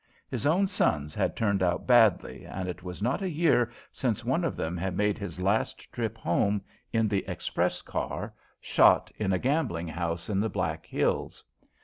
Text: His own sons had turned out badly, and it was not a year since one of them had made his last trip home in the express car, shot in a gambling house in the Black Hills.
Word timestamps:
His 0.27 0.47
own 0.47 0.65
sons 0.65 1.13
had 1.13 1.35
turned 1.35 1.61
out 1.61 1.85
badly, 1.85 2.43
and 2.43 2.67
it 2.67 2.81
was 2.81 3.03
not 3.03 3.21
a 3.21 3.29
year 3.29 3.71
since 3.91 4.25
one 4.25 4.43
of 4.43 4.55
them 4.55 4.75
had 4.75 4.97
made 4.97 5.19
his 5.19 5.39
last 5.39 5.93
trip 5.93 6.17
home 6.17 6.63
in 6.91 7.07
the 7.07 7.23
express 7.27 7.83
car, 7.83 8.33
shot 8.59 9.11
in 9.17 9.31
a 9.31 9.37
gambling 9.37 9.89
house 9.89 10.27
in 10.27 10.39
the 10.39 10.49
Black 10.49 10.87
Hills. 10.87 11.43